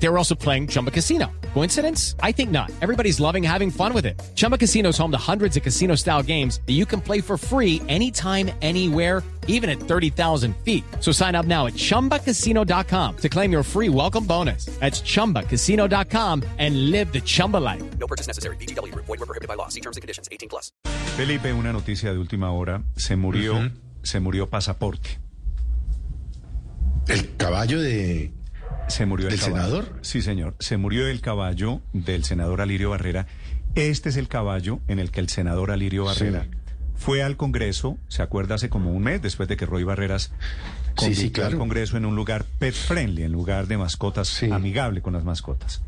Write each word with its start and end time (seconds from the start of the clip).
They 0.00 0.08
were 0.08 0.18
also 0.18 0.34
playing 0.34 0.68
Chumba 0.68 0.90
Casino. 0.90 1.30
Coincidence? 1.54 2.14
I 2.22 2.32
think 2.32 2.50
not. 2.50 2.70
Everybody's 2.80 3.18
loving 3.18 3.42
having 3.42 3.70
fun 3.70 3.92
with 3.92 4.06
it. 4.06 4.20
Chumba 4.36 4.56
Casino 4.56 4.90
is 4.90 4.98
home 4.98 5.10
to 5.10 5.18
hundreds 5.18 5.56
of 5.56 5.62
casino 5.62 5.96
style 5.96 6.22
games 6.22 6.60
that 6.66 6.74
you 6.74 6.86
can 6.86 7.00
play 7.00 7.20
for 7.20 7.36
free 7.36 7.82
anytime, 7.88 8.50
anywhere, 8.62 9.22
even 9.48 9.68
at 9.68 9.80
30,000 9.80 10.54
feet. 10.58 10.84
So 11.00 11.10
sign 11.10 11.34
up 11.34 11.46
now 11.46 11.66
at 11.66 11.74
chumbacasino.com 11.74 13.16
to 13.16 13.28
claim 13.28 13.50
your 13.50 13.64
free 13.64 13.88
welcome 13.88 14.24
bonus. 14.24 14.66
That's 14.78 15.00
chumbacasino.com 15.00 16.44
and 16.58 16.90
live 16.90 17.12
the 17.12 17.20
Chumba 17.20 17.56
life. 17.56 17.82
No 17.98 18.06
purchase 18.06 18.28
necessary. 18.28 18.56
BGW. 18.56 18.94
Void 18.94 19.08
were 19.08 19.26
prohibited 19.26 19.48
by 19.48 19.54
law. 19.54 19.68
See 19.68 19.80
terms 19.80 19.96
and 19.96 20.02
conditions. 20.02 20.28
18 20.30 20.48
plus. 20.48 20.70
Felipe, 21.16 21.52
una 21.52 21.72
noticia 21.72 22.12
de 22.12 22.18
última 22.18 22.52
hora. 22.52 22.84
Se 22.96 23.16
murió, 23.16 23.72
se 24.02 24.20
murió 24.20 24.48
pasaporte. 24.48 25.18
¿El 27.08 27.36
caballo 27.36 27.80
de 27.80 28.32
Se 28.88 29.06
murió 29.06 29.26
el 29.28 29.32
¿Del 29.32 29.40
caballo. 29.40 29.64
senador? 29.64 29.98
Sí, 30.02 30.22
señor. 30.22 30.54
Se 30.58 30.76
murió 30.76 31.06
el 31.08 31.20
caballo 31.20 31.80
del 31.92 32.24
senador 32.24 32.60
Alirio 32.60 32.90
Barrera. 32.90 33.26
Este 33.74 34.08
es 34.08 34.16
el 34.16 34.28
caballo 34.28 34.80
en 34.88 34.98
el 34.98 35.10
que 35.10 35.20
el 35.20 35.28
senador 35.28 35.70
Alirio 35.70 36.04
Barrera 36.04 36.44
Sí. 36.50 36.50
fue 36.96 37.22
al 37.22 37.36
Congreso, 37.36 37.98
se 38.08 38.22
acuerda 38.22 38.54
hace 38.56 38.68
como 38.70 38.90
un 38.92 39.02
mes, 39.04 39.20
después 39.22 39.48
de 39.48 39.56
que 39.56 39.66
Roy 39.66 39.84
Barreras 39.84 40.32
Sí, 40.96 41.14
sí, 41.14 41.30
convirtió 41.30 41.46
al. 41.46 41.58
Congreso 41.58 41.96
en 41.96 42.06
un 42.06 42.16
lugar 42.16 42.44
pet 42.58 42.74
friendly, 42.74 43.22
en 43.22 43.30
lugar 43.32 43.66
de 43.68 43.76
mascotas, 43.78 44.42
amigable 44.50 45.00
con 45.02 45.12
las 45.12 45.22
mascotas. 45.22 45.82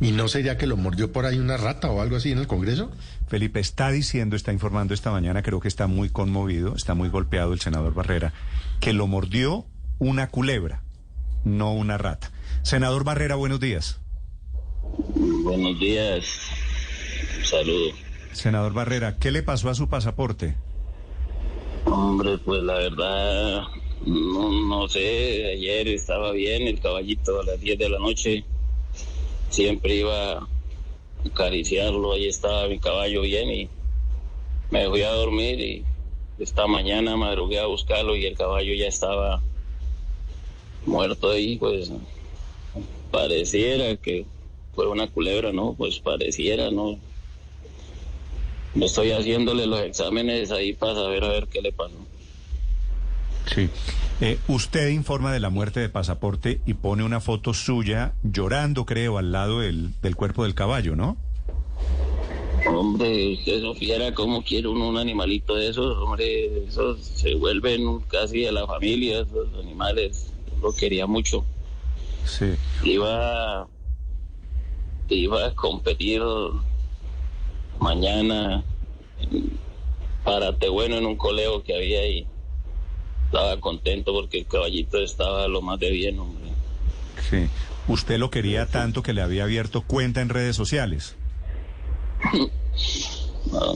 ¿Y 0.00 0.10
no 0.12 0.26
sería 0.28 0.56
que 0.58 0.66
lo 0.66 0.76
mordió 0.76 1.12
por 1.12 1.24
ahí 1.24 1.38
una 1.38 1.56
rata 1.56 1.88
o 1.90 2.00
algo 2.02 2.16
así 2.16 2.32
en 2.32 2.38
el 2.38 2.46
Congreso? 2.46 2.90
Felipe 3.28 3.60
está 3.60 3.90
diciendo, 3.90 4.34
está 4.34 4.52
informando 4.52 4.92
esta 4.92 5.10
mañana, 5.12 5.42
creo 5.42 5.60
que 5.60 5.68
está 5.68 5.86
muy 5.86 6.08
conmovido, 6.08 6.74
está 6.74 6.94
muy 6.94 7.08
golpeado 7.10 7.52
el 7.52 7.60
senador 7.60 7.94
Barrera, 7.94 8.32
que 8.80 8.92
lo 8.92 9.06
mordió 9.06 9.66
una 9.98 10.28
culebra, 10.28 10.82
no 11.44 11.72
una 11.72 11.96
rata. 11.96 12.30
Senador 12.62 13.04
Barrera, 13.04 13.36
buenos 13.36 13.60
días. 13.60 14.00
Buenos 15.44 15.78
días. 15.78 16.24
Saludo. 17.44 17.92
Senador 18.32 18.72
Barrera, 18.72 19.16
¿qué 19.18 19.30
le 19.30 19.42
pasó 19.42 19.70
a 19.70 19.74
su 19.74 19.88
pasaporte? 19.88 20.56
Hombre, 21.84 22.38
pues 22.38 22.62
la 22.62 22.74
verdad, 22.74 23.62
no, 24.04 24.50
no 24.68 24.88
sé, 24.88 25.52
ayer 25.52 25.88
estaba 25.88 26.32
bien 26.32 26.66
el 26.66 26.80
caballito 26.80 27.40
a 27.40 27.44
las 27.44 27.60
10 27.60 27.78
de 27.78 27.88
la 27.88 27.98
noche. 27.98 28.44
Siempre 29.50 29.94
iba 29.94 30.32
a 30.32 30.48
acariciarlo, 31.24 32.12
ahí 32.12 32.26
estaba 32.26 32.68
mi 32.68 32.78
caballo 32.78 33.22
bien 33.22 33.50
y 33.50 33.70
me 34.70 34.88
fui 34.88 35.02
a 35.02 35.12
dormir 35.12 35.60
y 35.60 35.84
esta 36.38 36.66
mañana 36.66 37.16
madrugué 37.16 37.60
a 37.60 37.66
buscarlo 37.66 38.16
y 38.16 38.26
el 38.26 38.36
caballo 38.36 38.74
ya 38.74 38.88
estaba 38.88 39.40
muerto 40.84 41.30
ahí, 41.30 41.56
pues 41.56 41.90
pareciera 43.10 43.96
que 43.96 44.26
fue 44.74 44.88
una 44.88 45.08
culebra, 45.08 45.52
¿no? 45.52 45.74
Pues 45.74 45.98
pareciera, 46.00 46.70
¿no? 46.70 46.98
Estoy 48.80 49.12
haciéndole 49.12 49.66
los 49.66 49.80
exámenes 49.80 50.50
ahí 50.50 50.74
para 50.74 50.94
saber 50.94 51.24
a 51.24 51.28
ver 51.28 51.48
qué 51.48 51.62
le 51.62 51.72
pasó. 51.72 51.96
Sí. 53.54 53.70
Eh, 54.20 54.38
usted 54.48 54.88
informa 54.88 55.32
de 55.32 55.40
la 55.40 55.50
muerte 55.50 55.80
de 55.80 55.88
pasaporte 55.88 56.60
y 56.66 56.74
pone 56.74 57.04
una 57.04 57.20
foto 57.20 57.54
suya 57.54 58.14
llorando, 58.22 58.84
creo, 58.84 59.18
al 59.18 59.32
lado 59.32 59.60
del, 59.60 59.90
del 60.02 60.16
cuerpo 60.16 60.44
del 60.44 60.54
caballo, 60.54 60.96
¿no? 60.96 61.16
Hombre, 62.66 63.34
usted 63.34 63.60
supiera 63.60 64.12
cómo 64.12 64.42
quiere 64.42 64.68
uno 64.68 64.88
un 64.88 64.98
animalito 64.98 65.54
de 65.54 65.68
esos, 65.68 65.96
hombre, 65.98 66.64
esos 66.66 67.00
se 67.00 67.34
vuelven 67.34 68.00
casi 68.08 68.40
de 68.40 68.52
la 68.52 68.66
familia, 68.66 69.20
esos 69.20 69.48
animales. 69.62 70.32
Lo 70.60 70.74
quería 70.74 71.06
mucho. 71.06 71.44
Sí. 72.26 72.54
Iba, 72.82 73.66
iba 75.08 75.46
a 75.46 75.54
competir 75.54 76.20
mañana 77.80 78.64
en 79.20 79.58
Parate 80.24 80.68
Bueno 80.68 80.96
en 80.96 81.06
un 81.06 81.16
coleo 81.16 81.62
que 81.62 81.74
había 81.74 82.00
ahí. 82.00 82.26
Estaba 83.26 83.58
contento 83.60 84.12
porque 84.12 84.40
el 84.40 84.46
caballito 84.46 84.98
estaba 84.98 85.48
lo 85.48 85.62
más 85.62 85.78
de 85.80 85.90
bien, 85.90 86.18
hombre. 86.18 86.44
Sí. 87.30 87.48
Usted 87.88 88.18
lo 88.18 88.30
quería 88.30 88.66
tanto 88.66 89.02
que 89.02 89.12
le 89.12 89.22
había 89.22 89.44
abierto 89.44 89.82
cuenta 89.82 90.20
en 90.20 90.28
redes 90.28 90.56
sociales. 90.56 91.14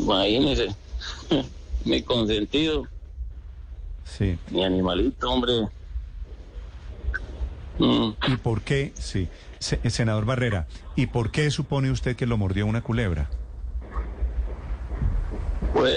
Imagínese, 0.01 0.75
mi 1.85 2.03
consentido, 2.03 2.87
Sí. 4.05 4.37
mi 4.51 4.65
animalito, 4.65 5.31
hombre. 5.31 5.53
Mm, 7.81 8.13
¿Y 8.27 8.37
por 8.37 8.61
qué? 8.61 8.93
Sí. 8.99 9.29
Eh, 9.83 9.91
senador 9.91 10.25
Barrera, 10.25 10.67
¿y 10.97 11.07
por 11.07 11.31
qué 11.31 11.51
supone 11.51 11.91
usted 11.91 12.17
que 12.17 12.27
lo 12.27 12.37
mordió 12.39 12.67
una 12.67 12.83
culebra? 12.83 13.31
Pues 15.73 15.97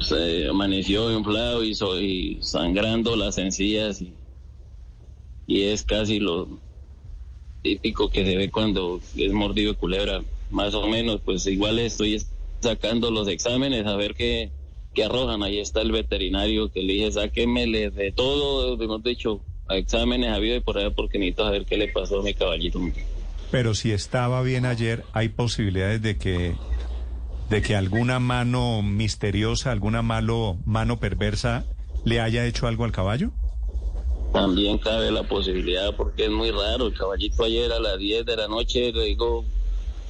se 0.00 0.48
amaneció 0.48 1.10
inflado 1.16 1.62
y, 1.64 1.74
so- 1.74 2.00
y 2.00 2.38
sangrando 2.42 3.16
las 3.16 3.38
encías 3.38 4.02
y, 4.02 4.14
y 5.46 5.62
es 5.62 5.82
casi 5.84 6.20
lo 6.20 6.48
típico 7.62 8.10
que 8.10 8.24
se 8.24 8.36
ve 8.36 8.50
cuando 8.50 9.00
es 9.16 9.32
mordido 9.32 9.72
de 9.72 9.78
culebra, 9.78 10.22
más 10.50 10.74
o 10.74 10.86
menos, 10.88 11.20
pues 11.24 11.46
igual 11.46 11.78
estoy 11.78 12.22
sacando 12.60 13.10
los 13.10 13.28
exámenes 13.28 13.86
a 13.86 13.94
ver 13.96 14.14
qué, 14.14 14.50
qué 14.94 15.04
arrojan, 15.04 15.42
ahí 15.42 15.58
está 15.58 15.80
el 15.80 15.92
veterinario 15.92 16.70
que 16.70 16.82
le 16.82 16.94
dije, 16.94 17.12
sáquemele 17.12 17.90
de 17.90 18.10
todo, 18.12 18.82
hemos 18.82 19.02
dicho, 19.02 19.40
a 19.72 19.76
exámenes 19.76 20.32
habido 20.32 20.56
y 20.56 20.60
por 20.60 20.78
allá 20.78 20.90
porque 20.90 21.18
necesito 21.18 21.44
saber 21.44 21.64
qué 21.64 21.76
le 21.76 21.88
pasó 21.88 22.20
a 22.20 22.22
mi 22.22 22.34
caballito. 22.34 22.80
Pero 23.50 23.74
si 23.74 23.92
estaba 23.92 24.42
bien 24.42 24.64
ayer, 24.64 25.04
¿hay 25.12 25.28
posibilidades 25.28 26.00
de 26.00 26.16
que, 26.16 26.54
de 27.50 27.62
que 27.62 27.76
alguna 27.76 28.18
mano 28.18 28.82
misteriosa, 28.82 29.72
alguna 29.72 30.02
malo, 30.02 30.56
mano 30.64 30.98
perversa 30.98 31.64
le 32.04 32.20
haya 32.20 32.46
hecho 32.46 32.66
algo 32.66 32.84
al 32.84 32.92
caballo? 32.92 33.30
También 34.32 34.78
cabe 34.78 35.10
la 35.10 35.22
posibilidad 35.24 35.94
porque 35.94 36.24
es 36.24 36.30
muy 36.30 36.50
raro. 36.50 36.86
El 36.86 36.94
caballito 36.94 37.44
ayer 37.44 37.70
a 37.70 37.78
las 37.78 37.98
10 37.98 38.24
de 38.24 38.36
la 38.36 38.48
noche 38.48 38.90
le 38.92 39.04
digo, 39.04 39.44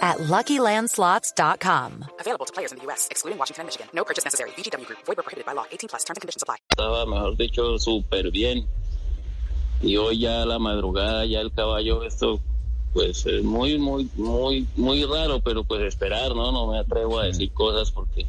at 0.00 0.18
LuckyLandSlots.com. 0.18 2.04
Available 2.20 2.46
to 2.46 2.52
players 2.52 2.72
in 2.72 2.78
the 2.78 2.84
U.S., 2.84 3.08
excluding 3.10 3.38
Washington 3.38 3.62
and 3.62 3.66
Michigan. 3.68 3.88
No 3.92 4.04
purchase 4.04 4.24
necessary. 4.24 4.50
VGW 4.56 4.86
Group. 4.86 4.98
Void 5.06 5.16
prohibited 5.16 5.44
by 5.46 5.52
law. 5.54 5.64
18 5.70 5.88
plus. 5.88 6.04
Terms 6.04 6.16
and 6.16 6.22
conditions 6.22 6.42
apply. 6.42 6.56
estaba, 6.70 7.06
mejor 7.06 7.36
dicho, 7.36 7.78
súper 7.78 8.30
bien. 8.30 8.66
Y 9.82 9.96
hoy 9.96 10.18
ya 10.20 10.42
a 10.42 10.46
la 10.46 10.58
madrugada, 10.58 11.24
ya 11.26 11.40
el 11.40 11.52
caballo, 11.52 12.02
esto, 12.02 12.40
pues 12.92 13.24
es 13.26 13.44
muy, 13.44 13.78
muy, 13.78 14.10
muy, 14.16 14.66
muy 14.76 15.04
raro, 15.04 15.40
pero 15.40 15.62
pues 15.64 15.82
esperar, 15.82 16.34
¿no? 16.34 16.50
No 16.50 16.66
me 16.72 16.78
atrevo 16.78 17.20
a 17.20 17.26
decir 17.26 17.52
cosas 17.52 17.90
porque... 17.92 18.26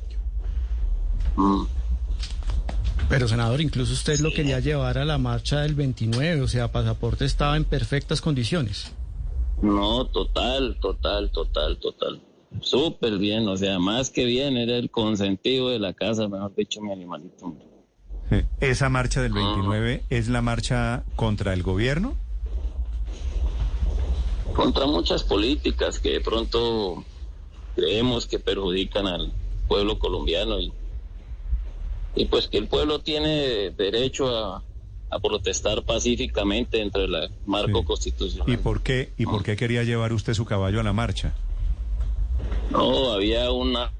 Mm, 1.35 1.63
Pero 3.09 3.27
senador, 3.27 3.61
incluso 3.61 3.93
usted 3.93 4.19
lo 4.19 4.31
quería 4.31 4.59
llevar 4.59 4.99
a 4.99 5.05
la 5.05 5.17
marcha 5.17 5.61
del 5.61 5.73
29, 5.73 6.41
o 6.41 6.47
sea, 6.47 6.71
pasaporte 6.71 7.25
estaba 7.25 7.57
en 7.57 7.63
perfectas 7.65 8.21
condiciones. 8.21 8.91
No, 9.61 10.05
total, 10.05 10.77
total, 10.81 11.31
total, 11.31 11.77
total. 11.77 12.21
Súper 12.61 13.17
bien, 13.17 13.47
o 13.47 13.55
sea, 13.57 13.79
más 13.79 14.09
que 14.09 14.25
bien, 14.25 14.57
era 14.57 14.77
el 14.77 14.89
consentido 14.89 15.69
de 15.69 15.79
la 15.79 15.93
casa, 15.93 16.27
mejor 16.27 16.55
dicho, 16.55 16.81
mi 16.81 16.91
animalito. 16.91 17.53
¿Esa 18.59 18.89
marcha 18.89 19.21
del 19.21 19.33
29 19.33 20.03
es 20.09 20.29
la 20.29 20.41
marcha 20.41 21.03
contra 21.15 21.53
el 21.53 21.63
gobierno? 21.63 22.15
contra 24.59 24.85
muchas 24.85 25.23
políticas 25.23 25.99
que 25.99 26.11
de 26.11 26.19
pronto 26.19 27.05
creemos 27.75 28.25
que 28.25 28.39
perjudican 28.39 29.07
al 29.07 29.31
pueblo 29.69 29.97
colombiano 29.99 30.59
y, 30.59 30.73
y 32.15 32.25
pues 32.25 32.49
que 32.49 32.57
el 32.57 32.67
pueblo 32.67 32.99
tiene 32.99 33.69
derecho 33.69 34.27
a, 34.35 34.61
a 35.09 35.19
protestar 35.19 35.83
pacíficamente 35.83 36.77
dentro 36.77 37.01
del 37.01 37.29
marco 37.45 37.79
Sí. 37.79 37.85
constitucional. 37.85 38.49
¿Y 38.53 38.57
por 38.57 38.81
qué, 38.81 39.11
y 39.17 39.25
por 39.25 39.43
qué 39.43 39.55
quería 39.55 39.83
llevar 39.83 40.13
usted 40.13 40.33
su 40.33 40.45
caballo 40.45 40.79
a 40.79 40.83
la 40.83 40.93
marcha? 40.93 41.33
No, 42.71 43.11
había 43.11 43.51
una, 43.51 43.91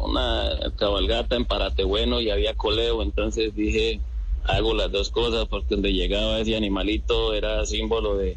una 0.00 0.72
cabalgata 0.76 1.36
en 1.36 1.44
Parate 1.44 1.84
Bueno 1.84 2.20
y 2.20 2.30
había 2.30 2.54
coleo, 2.54 3.02
entonces 3.02 3.54
dije, 3.54 4.00
hago 4.44 4.74
las 4.74 4.90
dos 4.90 5.10
cosas 5.10 5.46
porque 5.46 5.74
donde 5.76 5.92
llegaba 5.92 6.40
ese 6.40 6.56
animalito 6.56 7.32
era 7.34 7.64
símbolo 7.64 8.16
de, 8.16 8.36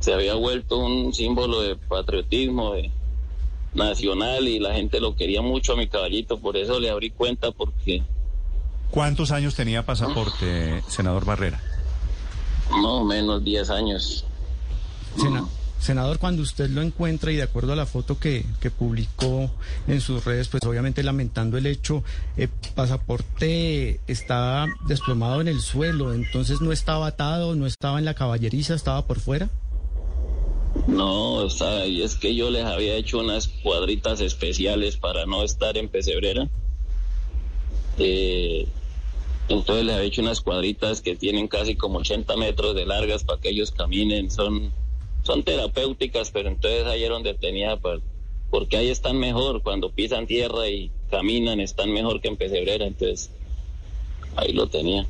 se 0.00 0.14
había 0.14 0.34
vuelto 0.34 0.78
un 0.78 1.12
símbolo 1.12 1.60
de 1.60 1.76
patriotismo 1.76 2.72
de, 2.72 2.90
nacional 3.74 4.48
y 4.48 4.58
la 4.58 4.74
gente 4.74 5.00
lo 5.00 5.14
quería 5.14 5.42
mucho 5.42 5.74
a 5.74 5.76
mi 5.76 5.86
caballito, 5.86 6.38
por 6.38 6.56
eso 6.56 6.80
le 6.80 6.90
abrí 6.90 7.10
cuenta 7.10 7.52
porque 7.52 8.02
¿Cuántos 8.90 9.30
años 9.30 9.54
tenía 9.54 9.84
pasaporte, 9.84 10.82
senador 10.88 11.24
Barrera? 11.24 11.60
más 12.70 12.84
o 12.84 13.04
menos 13.04 13.42
10 13.42 13.68
años. 13.70 14.24
Sena- 15.16 15.44
senador, 15.80 16.18
cuando 16.18 16.42
usted 16.42 16.70
lo 16.70 16.82
encuentra 16.82 17.32
y 17.32 17.36
de 17.36 17.42
acuerdo 17.42 17.72
a 17.72 17.76
la 17.76 17.84
foto 17.86 18.18
que, 18.20 18.44
que 18.60 18.70
publicó 18.70 19.50
en 19.88 20.00
sus 20.00 20.24
redes, 20.24 20.46
pues 20.48 20.62
obviamente 20.64 21.02
lamentando 21.02 21.58
el 21.58 21.66
hecho, 21.66 22.04
el 22.36 22.48
pasaporte 22.74 23.98
estaba 24.06 24.66
desplomado 24.86 25.40
en 25.40 25.48
el 25.48 25.60
suelo, 25.60 26.14
entonces 26.14 26.60
no 26.60 26.70
estaba 26.70 27.08
atado, 27.08 27.56
no 27.56 27.66
estaba 27.66 27.98
en 27.98 28.04
la 28.04 28.14
caballeriza, 28.14 28.74
estaba 28.74 29.04
por 29.04 29.18
fuera. 29.18 29.48
No, 30.86 31.44
está, 31.46 31.86
y 31.86 32.02
es 32.02 32.14
que 32.14 32.36
yo 32.36 32.50
les 32.50 32.64
había 32.64 32.94
hecho 32.94 33.18
unas 33.18 33.48
cuadritas 33.48 34.20
especiales 34.20 34.96
para 34.96 35.26
no 35.26 35.42
estar 35.42 35.76
en 35.76 35.88
pesebrera. 35.88 36.48
Eh, 37.98 38.68
entonces 39.50 39.84
les 39.84 39.96
había 39.96 40.06
hecho 40.06 40.22
unas 40.22 40.40
cuadritas 40.40 41.00
que 41.00 41.16
tienen 41.16 41.48
casi 41.48 41.74
como 41.74 41.98
80 41.98 42.36
metros 42.36 42.74
de 42.74 42.86
largas 42.86 43.24
para 43.24 43.40
que 43.40 43.50
ellos 43.50 43.72
caminen. 43.72 44.30
Son, 44.30 44.70
son 45.24 45.42
terapéuticas, 45.42 46.30
pero 46.30 46.48
entonces 46.48 46.86
ahí 46.86 47.02
era 47.02 47.14
donde 47.14 47.34
tenía, 47.34 47.76
pues, 47.76 48.00
porque 48.50 48.76
ahí 48.76 48.88
están 48.88 49.18
mejor. 49.18 49.62
Cuando 49.62 49.90
pisan 49.90 50.26
tierra 50.26 50.68
y 50.68 50.90
caminan, 51.10 51.58
están 51.58 51.92
mejor 51.92 52.20
que 52.20 52.28
en 52.28 52.36
pesebrera. 52.36 52.86
Entonces 52.86 53.30
ahí 54.36 54.52
lo 54.52 54.68
tenía. 54.68 55.04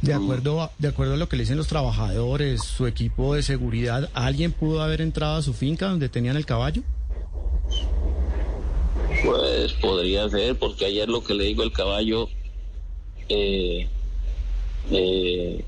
De 0.00 0.14
acuerdo, 0.14 0.62
a, 0.62 0.72
de 0.78 0.88
acuerdo 0.88 1.12
a 1.12 1.16
lo 1.18 1.28
que 1.28 1.36
le 1.36 1.42
dicen 1.42 1.58
los 1.58 1.68
trabajadores, 1.68 2.62
su 2.64 2.86
equipo 2.86 3.34
de 3.34 3.42
seguridad, 3.42 4.08
¿alguien 4.14 4.52
pudo 4.52 4.82
haber 4.82 5.02
entrado 5.02 5.36
a 5.36 5.42
su 5.42 5.52
finca 5.52 5.88
donde 5.88 6.08
tenían 6.08 6.38
el 6.38 6.46
caballo? 6.46 6.82
Pues 9.22 9.74
podría 9.74 10.26
ser, 10.30 10.56
porque 10.56 10.86
ayer 10.86 11.10
lo 11.10 11.22
que 11.22 11.34
le 11.34 11.44
digo, 11.44 11.62
el 11.62 11.72
caballo 11.72 12.30
eh, 13.30 13.88
eh, 14.90 15.64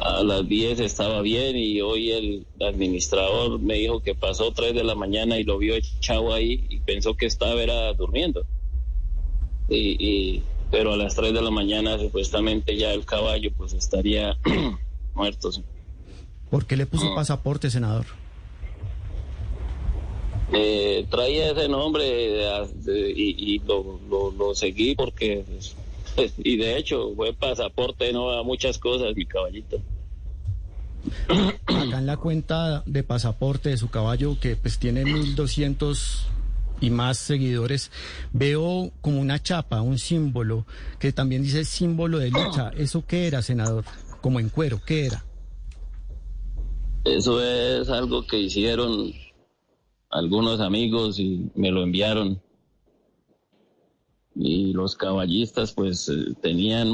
a 0.00 0.22
las 0.22 0.48
10 0.48 0.78
estaba 0.80 1.20
bien 1.20 1.56
y 1.56 1.80
hoy 1.80 2.12
el 2.12 2.46
administrador 2.64 3.58
me 3.58 3.74
dijo 3.74 4.00
que 4.00 4.14
pasó 4.14 4.52
3 4.52 4.72
de 4.74 4.84
la 4.84 4.94
mañana 4.94 5.38
y 5.38 5.44
lo 5.44 5.58
vio 5.58 5.74
echado 5.74 6.32
ahí 6.32 6.64
y 6.68 6.78
pensó 6.80 7.14
que 7.14 7.26
estaba 7.26 7.60
era 7.62 7.92
durmiendo. 7.94 8.44
Y, 9.68 9.96
y- 9.98 10.42
pero 10.70 10.92
a 10.92 10.96
las 10.96 11.14
3 11.14 11.32
de 11.32 11.42
la 11.42 11.50
mañana 11.50 11.98
supuestamente 11.98 12.76
ya 12.76 12.92
el 12.92 13.04
caballo 13.04 13.50
pues 13.56 13.72
estaría 13.74 14.36
muerto. 15.14 15.50
¿Por 16.50 16.66
qué 16.66 16.76
le 16.76 16.86
puso 16.86 17.14
pasaporte, 17.14 17.70
senador? 17.70 18.06
Eh, 20.52 21.06
traía 21.10 21.50
ese 21.50 21.68
nombre 21.68 22.04
de- 22.04 22.68
de- 22.84 23.10
y, 23.10 23.54
y 23.54 23.58
lo, 23.60 23.98
lo- 24.08 24.30
lo 24.30 24.54
seguí 24.54 24.94
porque, 24.94 25.44
pues, 25.48 25.74
y 26.38 26.56
de 26.56 26.76
hecho 26.76 27.12
fue 27.14 27.32
pasaporte 27.32 28.12
no 28.12 28.30
a 28.30 28.42
muchas 28.42 28.78
cosas, 28.78 29.14
mi 29.14 29.26
caballito. 29.26 29.80
Acá 31.28 31.98
en 31.98 32.06
la 32.06 32.16
cuenta 32.16 32.82
de 32.86 33.02
pasaporte 33.02 33.70
de 33.70 33.76
su 33.76 33.90
caballo, 33.90 34.38
que 34.40 34.56
pues 34.56 34.78
tiene 34.78 35.04
1200 35.04 36.28
y 36.80 36.90
más 36.90 37.18
seguidores, 37.18 37.90
veo 38.32 38.90
como 39.00 39.20
una 39.20 39.42
chapa, 39.42 39.80
un 39.80 39.98
símbolo, 39.98 40.66
que 40.98 41.12
también 41.12 41.42
dice 41.42 41.64
símbolo 41.64 42.18
de 42.18 42.30
lucha. 42.30 42.70
¿Eso 42.76 43.04
qué 43.06 43.26
era, 43.26 43.42
senador? 43.42 43.84
Como 44.20 44.40
en 44.40 44.48
cuero, 44.48 44.80
¿qué 44.84 45.06
era? 45.06 45.24
Eso 47.04 47.42
es 47.42 47.88
algo 47.90 48.26
que 48.26 48.38
hicieron 48.38 49.12
algunos 50.10 50.60
amigos 50.60 51.18
y 51.18 51.50
me 51.54 51.70
lo 51.70 51.82
enviaron. 51.82 52.40
Y 54.36 54.72
los 54.72 54.96
caballistas 54.96 55.72
pues 55.72 56.08
eh, 56.08 56.34
tenían 56.40 56.90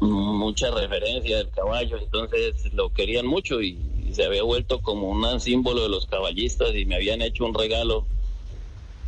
mucha 0.00 0.70
referencia 0.70 1.38
del 1.38 1.50
caballo, 1.50 1.98
entonces 1.98 2.72
lo 2.74 2.92
querían 2.92 3.26
mucho 3.26 3.62
y, 3.62 3.78
y 4.06 4.12
se 4.12 4.24
había 4.24 4.42
vuelto 4.42 4.80
como 4.80 5.08
un 5.08 5.40
símbolo 5.40 5.82
de 5.82 5.88
los 5.88 6.06
caballistas 6.06 6.74
y 6.74 6.84
me 6.84 6.96
habían 6.96 7.22
hecho 7.22 7.44
un 7.44 7.54
regalo 7.54 8.06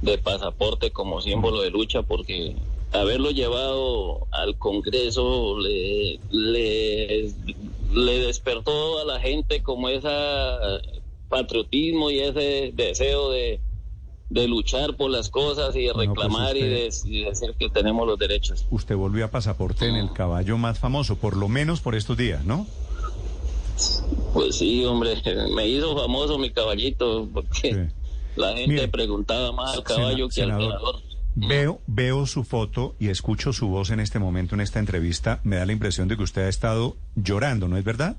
de 0.03 0.17
pasaporte 0.19 0.91
como 0.91 1.21
símbolo 1.21 1.61
de 1.61 1.71
lucha 1.71 2.03
porque 2.03 2.55
haberlo 2.93 3.31
llevado 3.31 4.27
al 4.31 4.57
Congreso 4.57 5.59
le, 5.59 6.19
le, 6.31 7.31
le 7.93 8.19
despertó 8.21 9.01
a 9.01 9.05
la 9.05 9.21
gente 9.21 9.63
como 9.63 9.89
ese 9.89 10.09
patriotismo 11.29 12.11
y 12.11 12.21
ese 12.21 12.73
deseo 12.75 13.31
de, 13.31 13.61
de 14.31 14.47
luchar 14.47 14.95
por 14.97 15.11
las 15.11 15.31
cosas 15.31 15.75
y 15.77 15.85
de 15.85 15.93
pues 15.95 16.09
reclamar 16.09 16.57
y, 16.57 16.63
de, 16.63 16.91
decir 17.25 17.55
que 17.59 17.71
tenemos 17.71 18.07
los 18.07 18.19
derechos. 18.19 18.67
Usted 18.71 18.95
volvió 18.97 19.25
a 19.25 19.29
pasaporte 19.29 19.87
en 19.89 19.97
el 19.97 20.13
caballo 20.13 20.59
más 20.59 20.79
famoso, 20.79 21.17
por 21.17 21.37
lo 21.37 21.49
menos 21.49 21.81
por 21.81 21.95
estos 21.95 22.17
días, 22.17 22.45
¿no? 22.45 22.67
Pues 24.35 24.57
sí, 24.57 24.85
hombre, 24.85 25.15
me 25.55 25.67
hizo 25.69 25.97
famoso 25.97 26.39
mi 26.39 26.51
caballito 26.51 27.29
porque 27.33 27.73
Sí. 27.75 27.95
la 28.37 28.49
gente 28.57 28.69
Mire, 28.69 28.89
preguntaba 28.89 29.53
más 29.53 29.71
al 29.77 29.85
Sena- 29.85 29.97
caballo 29.97 30.29
que 30.29 30.43
al 30.43 30.49
senador. 30.51 31.03
Veo, 31.41 31.81
veo 31.87 32.27
su 32.27 32.43
foto 32.43 32.97
y 32.99 33.11
escucho 33.11 33.53
su 33.53 33.69
voz 33.69 33.91
en 33.91 34.01
este 34.01 34.19
momento, 34.19 34.57
en 34.57 34.61
esta 34.61 34.81
entrevista. 34.81 35.41
Me 35.45 35.55
da 35.57 35.67
la 35.67 35.73
impresión 35.73 36.09
de 36.09 36.17
que 36.17 36.25
usted 36.25 36.43
ha 36.43 36.49
estado 36.49 36.97
llorando, 37.15 37.69
¿no 37.69 37.77
es 37.77 37.85
verdad? 37.85 38.17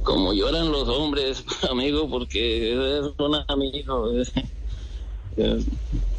Como 0.06 0.32
lloran 0.32 0.70
los 0.70 0.88
hombres, 0.88 1.44
amigo, 1.70 2.08
porque 2.08 2.72
es 2.72 3.06
un 3.18 3.34
amigo, 3.48 4.12
es, 4.12 4.32
es 5.36 5.64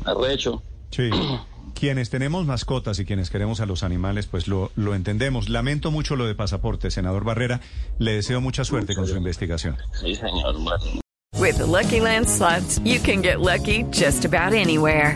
arrecho. 0.04 0.62
Sí. 0.92 1.10
Quienes 1.74 2.10
tenemos 2.10 2.46
mascotas 2.46 3.00
y 3.00 3.06
quienes 3.06 3.30
queremos 3.30 3.62
a 3.62 3.66
los 3.66 3.84
animales, 3.84 4.28
pues 4.28 4.50
lo, 4.50 4.72
lo 4.76 4.94
entendemos. 4.94 5.48
Lamento 5.48 5.90
mucho 5.90 6.18
lo 6.18 6.26
de 6.26 6.36
pasaporte, 6.36 6.92
senador 6.92 7.24
Barrera. 7.24 7.62
Le 7.98 8.12
deseo 8.12 8.42
mucha 8.42 8.66
suerte 8.66 8.94
con 8.94 9.08
su 9.08 9.16
investigación. 9.16 9.78
Sí, 9.94 10.16
señor. 10.16 10.58
With 11.40 11.58
the 11.58 11.66
Lucky 11.66 12.02
Land 12.02 12.28
slots, 12.28 12.82
you 12.84 13.00
can 13.00 13.22
get 13.22 13.40
lucky 13.40 13.86
just 13.94 14.26
about 14.26 14.54
anywhere. 14.54 15.16